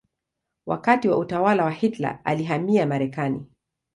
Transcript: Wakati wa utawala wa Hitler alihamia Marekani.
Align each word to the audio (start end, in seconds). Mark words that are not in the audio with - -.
Wakati 0.65 1.07
wa 1.09 1.17
utawala 1.17 1.65
wa 1.65 1.71
Hitler 1.71 2.19
alihamia 2.23 2.85
Marekani. 2.85 3.45